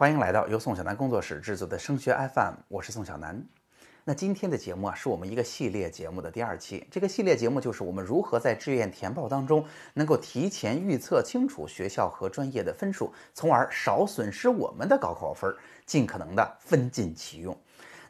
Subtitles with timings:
[0.00, 3.38] 欢迎来到由宋小南工作室制作的升学 FM，我是宋小南。
[4.02, 6.86] 那今天的节目啊，是我们一个系列节目的第二期。
[6.90, 15.54] 这个系列节目就是我们如何在志愿填报当中能够提前预测清楚学校和专业的分数，从而少损失我们的高考分，
[15.84, 17.54] 尽可能的分尽其用。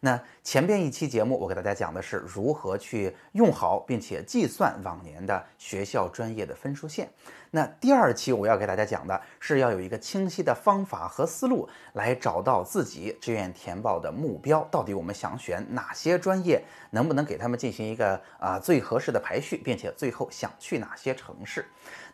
[0.03, 7.07] 那前边一期节目，我给大家讲的是如何去用好并且计算往年的学校专业的分数线。
[7.51, 21.67] 那第二期我要给大家讲的是要有一个清晰的方法和思路，来找到自己志愿填报的目标，到底我们想选哪些专业，能不能给他们进行一个啊最合适的排序，并且最后想去哪些城市。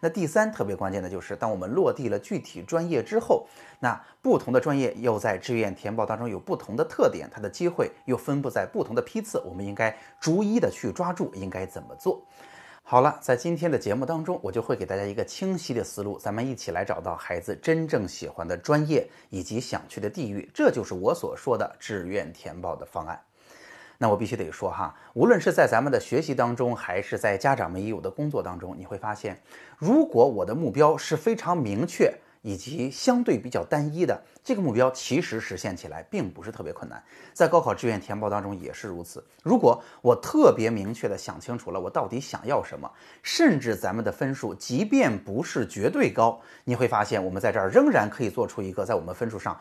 [0.06, 3.45] 那第三特别关键的就是，当我们落地了具体专业之后，
[3.80, 12.24] 那不同的专业又在志愿填报当中有不同的特点，它的机会又分布在不同的批次，我们应该逐一的去抓住，应该怎么做？
[12.84, 23.20] 好了，在今天的节目当中，我就会给大家一个清晰的思路，咱们一起来找到孩子真正喜欢的专业以及想去的地域，这就是我所说的志愿填报的方案。
[23.99, 29.41] 那我必须得说哈，无论是在咱们的学习当中，还是在家长们已有的工作当中，你会发现，
[29.79, 37.02] 如果我的目标是非常明确以及相对比较单一的，这个目标其实实现起来并不是特别困难。
[37.33, 39.24] 在高考志愿填报当中也是如此。
[39.43, 42.89] 如果我特别明确的想清楚了我到底想要什么，
[43.23, 49.59] 甚至咱们的分数即便不是绝对高，你会发现我们在这儿仍然可以做出一个在我们分数上。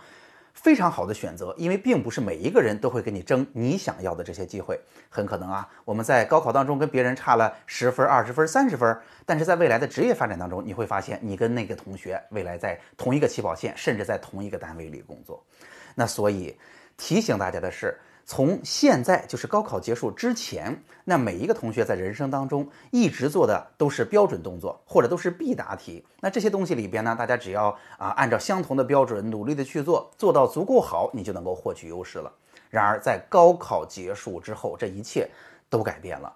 [0.56, 4.80] 非常好的选择，因为并不是每一个人都会跟你争你想要的这些机会。
[5.10, 15.46] 很可能啊，我们在高考当中跟别人差了十分、二十分、三十分，但是在未来的职业发展当中，你会发现你跟那个同学未来在同一个起跑线，甚至在同一个单位里工作。
[15.94, 16.58] 那所以
[16.98, 17.96] 提醒大家的是。
[18.26, 26.04] 从现在就是高考结束之前，那每一个同学在人生当中一直做的都是标准动作，或者都是必答题。
[26.22, 27.68] 那这些东西里边呢，大家只要
[28.00, 32.34] 啊按照相同的标准努力的去做，做到足够好，你就能够获取优势了。
[32.72, 35.30] 然而在高考结束之后，这一切
[35.70, 36.34] 都改变了。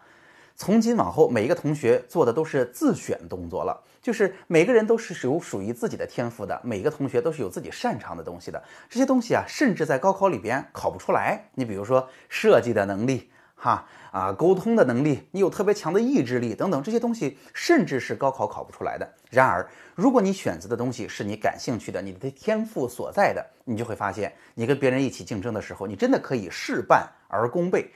[0.60, 3.82] 从今往后，每一个同学做的都是自选动作了。
[4.02, 8.62] 就是每个人都是有属于自己的天赋的，每个同学都是有自己擅长的东西的。
[8.90, 11.42] 这些东西啊，甚至在高考里边考不出来。
[11.54, 19.10] 你比如说设计的能力，哈啊，沟通的能力，你有特别强的意志力等等，这些东西甚至是高考考不出来的。
[19.30, 19.66] 然而，
[19.96, 27.90] 如果你选择的东西是你感兴趣的，你的天赋所在的，你就会发现，你跟别人一起竞争的时候，你真的可以事半而功倍。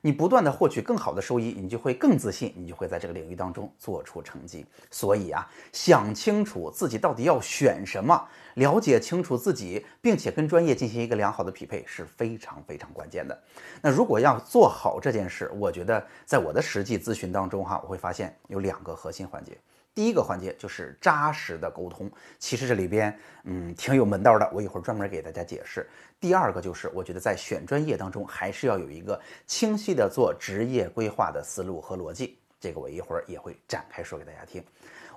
[0.00, 4.64] 你不断的获取更好的收益，你就会更自信，你就会在这个领域当中做出成绩。
[4.90, 13.40] 所以啊，想清楚自己到底要选什么，了解清楚自己，并且跟专业进行一个良好的匹配是非常非常关键的。
[13.80, 19.56] 那如果要做好这件事，我觉得在我的实际咨询当中哈，我会发现有两个核心环节。
[19.94, 25.88] 第一个环节就是扎实的沟通，其实这里边嗯挺有门道的，我一会儿专门给大家解释。
[26.20, 34.62] 第二个就是，我觉得在选专业当中，还是要有一个清晰的做职业规划的思路和逻辑，这个我一会儿也会展开说给大家听。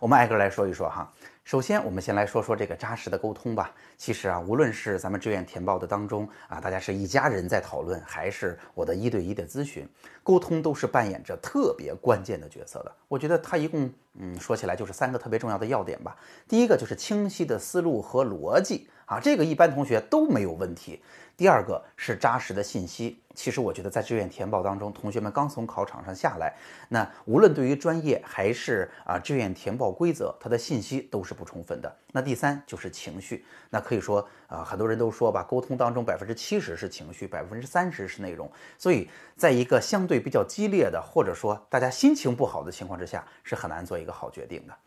[0.02, 1.08] 我们挨个来说一说哈。
[1.44, 3.72] 首先，我们先来说说这个扎实的沟通吧。
[3.98, 9.88] 其实啊，无论是咱们志愿填报的当中啊，大家是一家人在讨论，还是我的一对一的咨询，
[10.24, 12.92] 沟通都是扮演着特别关键的角色的。
[13.08, 16.16] 我觉得它一共嗯，说起来就是三个特别重要的要点吧。
[16.48, 21.04] 第一个就是清晰的思路和逻辑啊，这个一般同学都没有问题。
[21.42, 23.20] 第二个是扎实的信息。
[23.34, 26.54] 其实我觉得在志愿填报当中，同学们刚从考场上下来，
[26.88, 31.92] 那无论对于专业还是啊志愿填报规则，它的信息都是不充分的。
[32.12, 33.44] 那第三就是情绪。
[33.72, 38.48] 那可以说啊，很多人都说吧，沟通当中百分之七十是情绪，百分之三十是内容。
[38.78, 44.78] 所以在一个相对比较激烈的，或者说大家心情不好的情况之下，是很难做一个好决定的。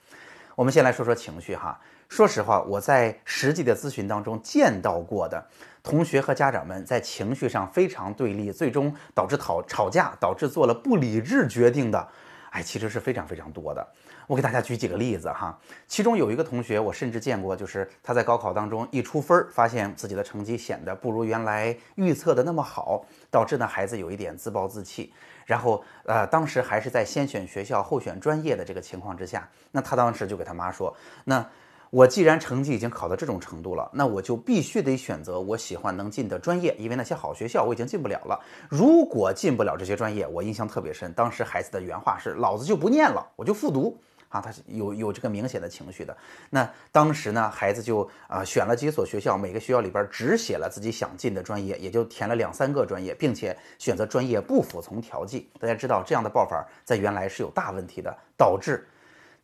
[0.56, 1.80] 我们先来说说情绪哈。
[2.08, 5.44] 说实话，我在实际的咨询当中见到过的
[5.82, 12.08] 同学和家长们在情绪上非常对立，最终导致吵吵架，导致做了不理智决定的，
[12.50, 13.84] 哎，其实是非常非常多的。
[14.28, 25.12] 我给大家举几个例子哈，其中有一个同学，我甚至见过，就是他在高考当中一出分儿，发现自己的成绩显得不如原来预测的那么好，导致呢孩子有一点自暴自弃。
[25.44, 31.46] 然后，呃，当时还是在先选学校后选专业的这个情况之下，那他当时就给他妈说，那。
[31.90, 38.36] 我既然成绩已经考到这种程度了，那我就必须得选择我喜欢能进的专业，因为那些好学校我已经进不了了。
[38.68, 43.96] 如果进不了这些专业，我印象特别深，当时孩子的原话是：“老子就不念了，我就复读。”
[44.34, 46.16] 啊，他是有有这个明显的情绪的。
[46.50, 55.48] 那当时呢，孩子就啊选了几所学校，每个学校里边只写了自己想进的专业，也就填了两三个专业，并且选择专业不服从调剂。
[55.60, 58.84] 大家知道这样的报法在原来是有大问题的，导致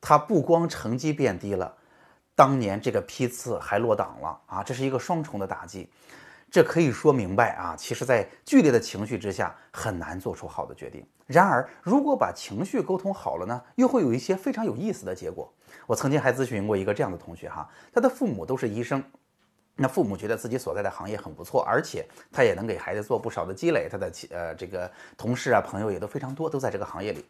[0.01, 1.73] 他不光成绩变低了。
[2.35, 5.89] 当年这个批次还落档了啊，这是一个双重的打击。
[6.51, 11.07] 这可以说明白啊，其实，在剧烈的情绪之下，很难做出好的决定。
[11.27, 15.53] 然而，如果把情绪沟通好了呢，又会有一些非常有意思的结果。
[15.87, 19.01] 我曾经还咨询过一个这样的同学哈，他的父母都是医生，
[19.77, 27.25] 那父母觉得自己所在的行业很不错，而且他也能给孩子做不少的积累，他的呃这个同事啊朋友也都非常多，都在这个行业里。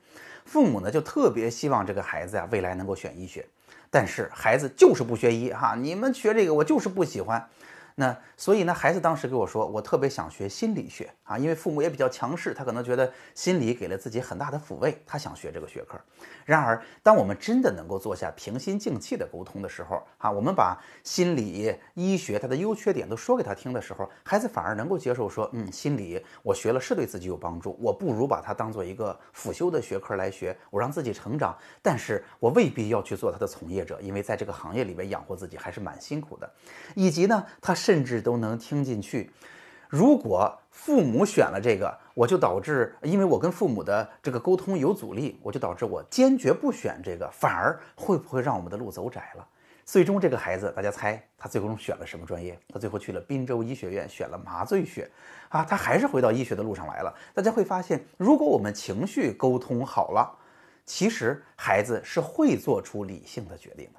[0.47, 3.47] 父母呢就特别希望这个孩子啊未来能够选医学，
[3.91, 7.47] 但是孩子就是不学医哈，你们学这个我就是不喜欢。
[8.01, 16.01] 那所以呢，孩子当时跟我说，我特别想学心理学啊，因为父母也比较强势，他可能觉得心理给了自己很大的抚慰，他想学这个学科。
[16.47, 36.51] 然而，当我们真的能够坐下平心静气的沟通的时候，啊，我们把心理医学它的优缺点都说给他听的时候，孩子反而能够接受说，嗯，心理我学了是对自己有帮助，我不如把它当做一个辅修的学科来学，我让自己成长，但是我未必要去做他的从业者，因为在这个行业里面养活自己还是蛮辛苦的，
[36.95, 37.90] 以及呢，他是。
[37.91, 39.29] 甚至都能听进去。
[39.89, 49.45] 如果父母选了这个，我就导致，因为我跟父母的这个沟通有阻力，我就导致我坚决不选这个，反而会不会让我们的路走窄了？
[49.85, 52.57] 最终这个孩子，大家猜他最终选了什么专业？
[52.73, 55.11] 他最后去了滨州医学院，选了麻醉学
[55.49, 57.13] 啊，他还是回到医学的路上来了。
[57.35, 60.33] 大家会发现，如果我们情绪沟通好了，
[60.87, 63.99] 其实孩子是会做出理性的决定的。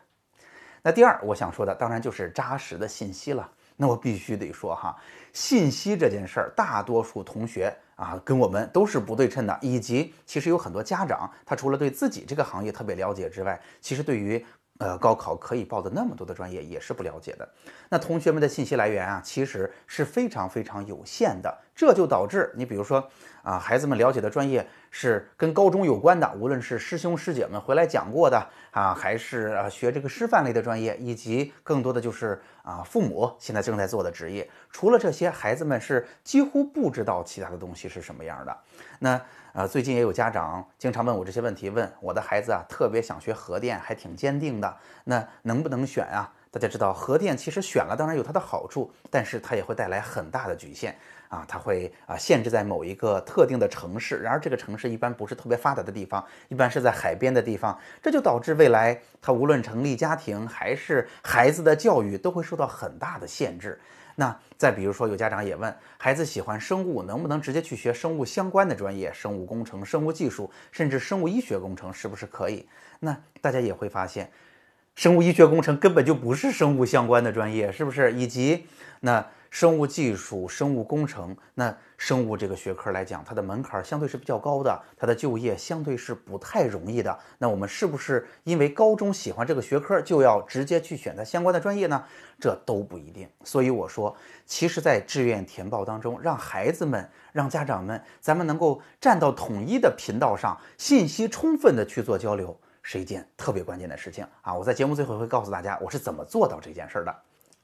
[0.81, 3.51] 那第二，我想说的当然就是扎实的信息了。
[3.75, 4.95] 那我必须得说哈，
[5.33, 14.44] 信息这件事儿，大多数同学啊跟我们都是不对称的，以及其实有很多家长，他除了对自己这个行业特别了解之外，其实对于
[14.77, 17.47] 呃高考可以报的那么多的专业也是不了解的。
[17.89, 23.09] 那同学们的信息来源啊，其实是非常非常有限的，这就导致你比如说
[23.41, 24.67] 啊，孩子们了解的专业。
[24.93, 34.47] 是跟高中有关的，无论是师兄师姐们回来讲过的啊，还是啊学这个师范类的专业，以及更多的就是啊父母现在正在做的职业。
[34.69, 38.57] 除了这些，孩子们是几乎不知道其他的东西是什么样的。
[38.99, 39.21] 那
[39.53, 46.29] 呃，最近也有家长经常问我这些问题，问我的孩子啊，特别想学核电，还挺坚定的，那能不能选啊？
[46.51, 50.97] 大家知道，核电其实选了当然有它的好处，但是它也会带来很大的局限。
[51.31, 63.79] 啊，它会啊限制在某一个特定的城市，然而这个城市一般不是特别发达的地方，一般是在海边的地方，这就导致未来他无论成立家庭还是孩子的教育都会受到很大的限制。
[64.15, 72.67] 那再比如说，有家长也问，孩子喜欢生物，能不能直接去学生物相关的专业，生物工程、生物技术，甚至生物医学工程，是不是可以？
[72.99, 74.29] 那大家也会发现，
[74.95, 78.11] 生物医学工程根本就不是生物相关的专业，是不是？
[78.11, 78.67] 以及
[78.99, 79.25] 那。
[79.51, 87.19] 生物技术、生物工程，那生物这个学科来讲，它的门槛相对是比较高的，它的就业相对是不太容易的。
[87.38, 92.01] 那我们是不是因为高中喜欢这个学科，就要直接去选择相关的专业呢？
[92.39, 93.30] 这都不一定。
[93.44, 94.15] 所以我说，
[94.45, 104.53] 其实，在志愿填报当中，让孩子们、让家长们，咱们能够站到统一的频道上，信息充分的去做交流，是一件特别关键的事情啊！
[104.53, 107.13] 我在节目最后会告诉大家，我是怎么做到这件事的。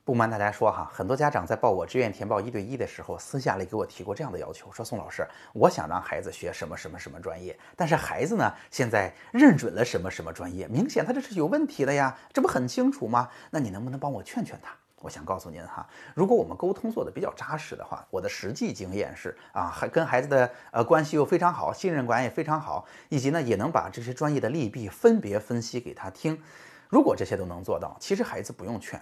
[0.07, 13.27] 不瞒大家说哈，很多家长在报我志愿填报一对一的时候，私下里给我提过这样的要求，说宋老师，我想让孩子学什么什么什么专业，但是孩子呢现在认准了什么什么专业，明显他这是有问题的呀，这不很清楚吗？
[13.51, 14.73] 那你能不能帮我劝劝他？
[15.01, 26.41] 我想告诉您哈，如果我们沟通做的比较扎实的话，我的实际经验是啊，还跟孩子的呃关系又非常好，信任感也非常好，以及呢也能把这些专业的利弊分别分析给他听。
[26.87, 28.97] 如果这些都能做到，其实孩子不用劝。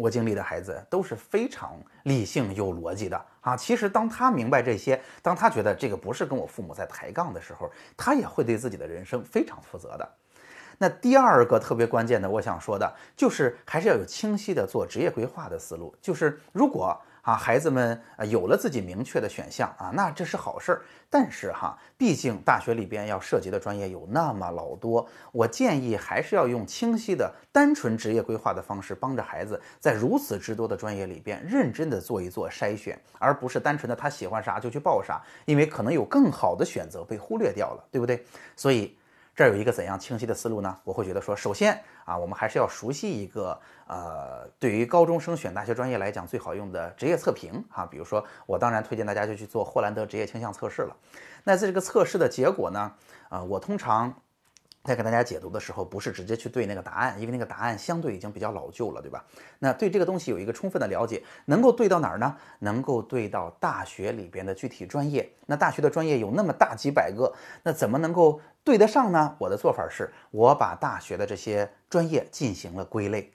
[0.00, 3.56] 我经历的孩子都是非常理性、有逻辑的啊。
[3.56, 10.08] 其实，当他明白这些，当他觉得这个不是跟我父母在抬杠的时候，他也会对自己的人生非常负责的。
[10.78, 15.94] 那第二个特别关键的，我想说的就是，还是要有清晰的做职业规划的思路。
[16.00, 16.98] 就是如果。
[17.22, 20.82] 啊，孩子们啊有了自己明确的选项啊，那这是好事儿。
[21.08, 38.24] 但是哈，毕竟大学里边要涉及的专业有那么老多，我建议还是要用清晰的、单纯职业规划的方式，帮着孩子在如此之多的专业里边认真的做一做筛选，而不是单纯的他喜欢啥就去报啥，因为可能有更好的选择被忽略掉了，对不对？
[38.56, 38.96] 所以。
[39.32, 40.76] 这儿有一个怎样清晰的思路呢？
[40.84, 47.86] 我会觉得说，首先啊，我们还是要熟悉一个呃，对于高中生选大学专业来讲最好用的职业测评哈。
[47.86, 50.96] 比如说，我当然推荐大家就去做霍兰德职业倾向测试了。
[51.44, 52.92] 那在这个测试的结果呢，
[53.28, 54.12] 呃，我通常。
[54.82, 59.22] 在给大家解读的时候，不是直接去对那个答案，因为那个答案相对已经比较老旧了，对吧？
[59.58, 62.34] 那对这个东西有一个充分的了解，能够对到哪儿呢？
[62.60, 65.30] 能够对到大学里边的具体专业。
[65.46, 67.32] 那大学的专业有那么大几百个，
[67.62, 69.36] 那怎么能够对得上呢？
[69.38, 73.30] 我的做法是，我把大学的这些专业进行了归类。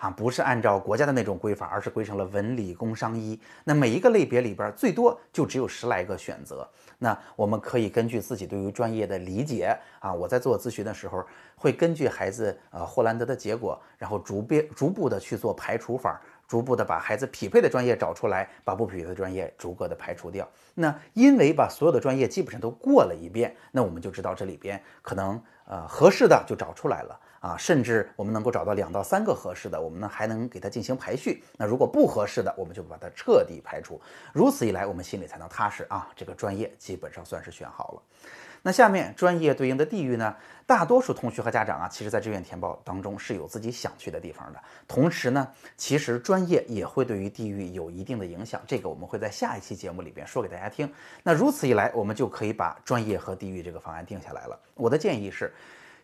[0.00, 3.38] 啊，不是按照国家的那种规范，而是规成了文理工商医。
[3.64, 6.66] 那每一个类别里边，最多就只有十来个选择。
[6.98, 11.22] 那我们可以根据自己对于专业的理解啊，我在做咨询的时候，
[11.54, 20.48] 会根据孩子呃霍兰德的结果，然后逐遍逐步的去做排除法，逐步的把孩子匹配的专业找出来，把不匹配的专业逐个的排除掉。
[20.74, 27.20] 那因为把所有的专业基本上都过了一遍，那我们就知道这里边可能呃合适的就找出来了。
[27.40, 31.42] 啊，甚至我们能够找到两到三个合适的，我们呢还能给它进行排序。
[31.56, 33.98] 那如果不合适的，我们就把它彻底排除。
[34.32, 36.08] 如此一来，我们心里才能踏实啊。
[36.14, 38.02] 这个专业基本上算是选好了。
[38.62, 40.36] 那下面专业对应的地域呢？
[40.66, 44.62] 大多数同学和家长啊，其实在志愿填报当中是有自己想去的地方的。
[44.86, 48.60] 同时呢，其实专业也会对于地域有一定的影响。
[48.66, 50.92] 这个我们会在下一期节目里边说给大家听。
[51.22, 54.60] 那如此一来，我们就可以把专业和地域这个方案定下来了。
[54.74, 55.50] 我的建议是。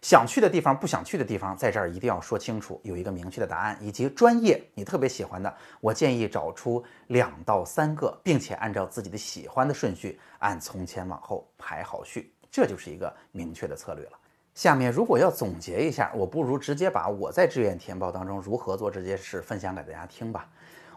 [0.03, 14.12] 想去的地方，不想去的地方，在这儿一定要说清楚，有一个明确的答案，以及专业你特别喜欢的，我建议找出两到三个，并且按照自己的喜欢的顺序，按从前往后排好序，这就是一个明确的策略了。
[14.55, 20.49] 下面如果要总结一下，我不如直接把我在志愿填报当中如何做这件事分享给大家听吧。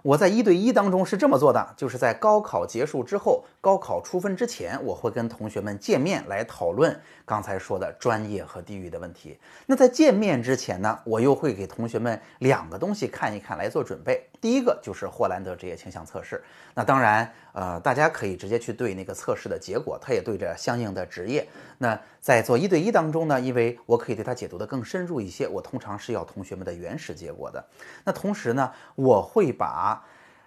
[0.02, 9.38] 我在一对一当中是这么做的，就是在高考结束之后，高考出分之前，我会跟同学们见面来讨论刚才说的专业和地域的问题。
[9.66, 14.29] 那在见面之前呢，我又会给同学们两个东西看一看来做准备。
[14.40, 16.42] 第一个就是霍兰德职业倾向测试。
[16.74, 21.48] 那当然，呃，大家可以直接去对那个测试的结果，它也对着相应的职业。
[21.78, 27.64] 那在做一对一当中呢，因为我可以对它解读的更深入一些，我通常是要同学们的原始结果的。
[28.04, 30.02] 那同时呢，我会把，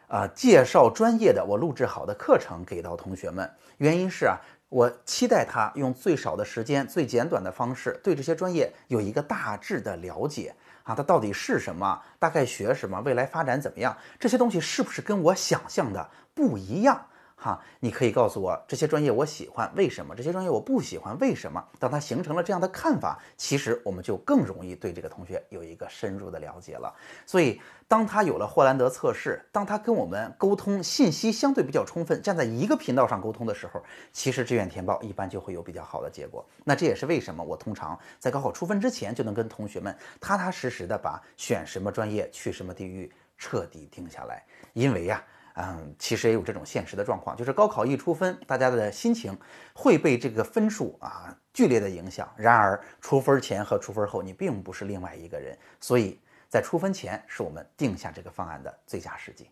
[0.08, 3.50] 呃，介绍专业的我录制好的课程给到同学们。
[3.78, 4.38] 原因是啊，
[4.72, 10.54] 我期待他用最少的时间、最简短的方式对这些专业有一个大致的了解。
[10.82, 12.00] 啊，它到底是什么？
[12.18, 12.98] 大概学什么？
[13.02, 13.94] 未来发展怎么样？
[14.18, 17.06] 这些东西是不是跟我想象的不一样？
[17.42, 20.14] 哈，你可以告诉我这些专业我喜欢，为什么？
[20.14, 21.60] 这些专业我不喜欢，为什么？
[21.80, 26.94] 当他形成了这样的看法，其实我们就更容易对这个同学有一个深入的了解了。
[27.26, 33.82] 所以，当他有了霍兰德测试，当他跟我们沟通信息相对比较充分，站在一个频道上沟通的时候，
[34.12, 36.46] 其实志愿填报一般就会有比较好的结果。
[36.62, 44.44] 那这也是为什么我通常在高考出分之前就能跟同学们踏踏实实的把选什么专业、去什么地域彻底定下来，
[44.74, 45.20] 因为呀。
[45.54, 49.36] 嗯，其实也有这种现实的状况，就是高考一出分，大家的心情
[49.74, 52.28] 会被这个分数啊剧烈的影响。
[52.36, 56.18] 然而出分前和出分后，你并不是另外一个人，所以
[56.48, 59.48] 在出分前是我们定下这个方案的最佳时机。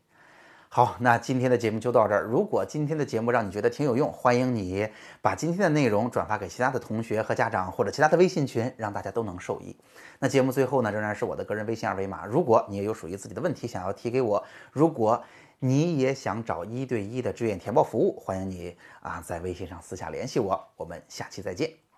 [0.72, 2.22] 好，那今天的节目就到这儿。
[2.22, 4.88] 如果今天的节目让你觉得挺有用，欢迎你
[5.20, 9.76] 把今天的内容转发给其他的同学和家长，或者其他的微信群，让大家都能受益。
[10.20, 12.24] 那节目最后呢，仍然是我的个人微信二维码。
[12.24, 15.20] 如果你也有属于自己的问题想要提给我，如果
[15.62, 20.58] 你也想找一对一的志愿填报服务，欢迎你啊，在微信上私下联系我。
[20.74, 21.89] 我们下期再见。